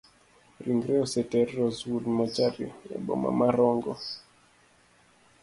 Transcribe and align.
Ringre 0.63 0.95
oseter 1.03 1.47
rosewood 1.57 2.05
mochari 2.15 2.67
eboma 2.97 3.29
ma 3.37 3.47
rongo. 3.57 3.93